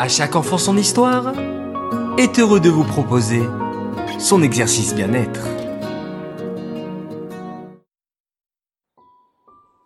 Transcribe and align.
À 0.00 0.08
chaque 0.08 0.34
enfant 0.34 0.56
son 0.56 0.78
histoire 0.78 1.34
est 2.16 2.38
heureux 2.38 2.58
de 2.58 2.70
vous 2.70 2.84
proposer 2.84 3.42
son 4.18 4.42
exercice 4.42 4.94
bien-être. 4.94 5.46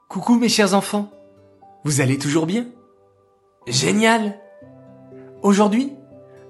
Coucou 0.08 0.38
mes 0.38 0.48
chers 0.48 0.72
enfants, 0.72 1.10
vous 1.82 2.00
allez 2.00 2.16
toujours 2.16 2.46
bien? 2.46 2.66
Génial 3.66 4.38
Aujourd'hui, 5.42 5.92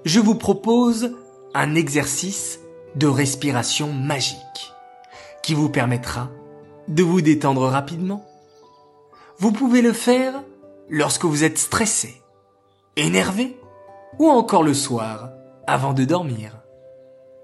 je 0.03 0.19
vous 0.19 0.35
propose 0.35 1.15
un 1.55 1.73
exercice 1.73 2.59
de 2.95 3.07
respiration 3.07 3.91
magique 3.91 4.75
qui 5.41 5.55
vous 5.55 5.69
permettra 5.69 6.29
de 6.87 7.01
vous 7.01 7.21
détendre 7.21 7.63
rapidement. 7.63 8.23
Vous 9.39 9.51
pouvez 9.51 9.81
le 9.81 9.91
faire 9.91 10.43
lorsque 10.87 11.25
vous 11.25 11.43
êtes 11.43 11.57
stressé, 11.57 12.21
énervé 12.95 13.59
ou 14.19 14.29
encore 14.29 14.63
le 14.63 14.73
soir 14.73 15.31
avant 15.67 15.93
de 15.93 16.05
dormir. 16.05 16.61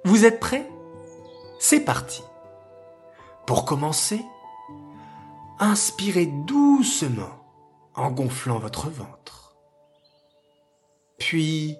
Vous 0.05 0.25
êtes 0.25 0.39
prêts? 0.39 0.69
C'est 1.59 1.81
parti. 1.81 2.23
Pour 3.45 3.65
commencer, 3.65 4.21
inspirez 5.59 6.27
doucement 6.47 7.45
en 7.95 8.11
gonflant 8.11 8.59
votre 8.59 8.89
ventre. 8.89 9.55
Puis, 11.17 11.77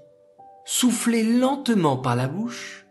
soufflez 0.65 1.23
lentement 1.23 1.97
par 1.97 2.15
la 2.15 2.27
bouche, 2.27 2.85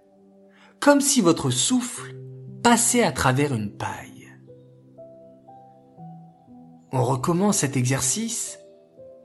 comme 0.80 1.00
si 1.00 1.20
votre 1.20 1.50
souffle 1.50 2.16
passait 2.62 3.04
à 3.04 3.12
travers 3.12 3.54
une 3.54 3.70
paille. 3.76 4.28
On 6.92 7.04
recommence 7.04 7.58
cet 7.58 7.76
exercice 7.76 8.58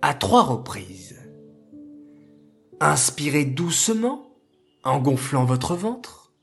à 0.02 0.14
trois 0.14 0.44
reprises. 0.44 1.25
Inspirez 2.82 3.46
doucement 3.46 4.28
en 4.84 5.00
gonflant 5.00 5.46
votre 5.46 5.76
ventre, 5.76 6.34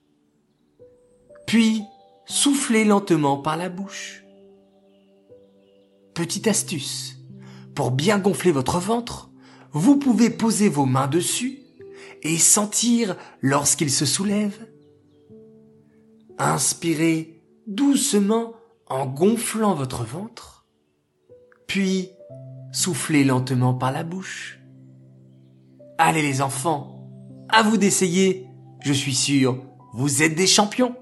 puis 1.47 1.83
soufflez 2.24 2.84
lentement 2.84 3.36
par 3.36 3.58
la 3.58 3.69
bouche. 3.69 4.24
Petite 6.14 6.47
astuce, 6.47 7.19
pour 7.74 7.91
bien 7.91 8.19
gonfler 8.19 8.50
votre 8.50 8.78
ventre, 8.78 9.30
vous 9.72 9.97
pouvez 9.97 10.30
poser 10.30 10.69
vos 10.69 10.86
mains 10.86 11.06
dessus 11.06 11.61
et 12.22 12.39
sentir 12.39 13.17
lorsqu'il 13.42 13.91
se 13.91 14.06
soulève. 14.06 14.69
Inspirez 16.39 17.42
doucement 17.67 18.55
en 18.86 19.06
gonflant 19.06 19.74
votre 19.74 20.05
ventre, 20.05 20.67
puis 21.67 22.11
soufflez 22.72 23.24
lentement 23.24 23.74
par 23.74 23.92
la 23.92 24.02
bouche. 24.02 24.61
Allez 25.98 26.22
les 26.22 26.40
enfants, 26.42 27.08
à 27.48 27.62
vous 27.62 27.76
d'essayer, 27.76 28.46
je 28.80 28.92
suis 28.92 29.14
sûr, 29.14 29.62
vous 29.92 30.22
êtes 30.22 30.34
des 30.34 30.46
champions. 30.46 30.96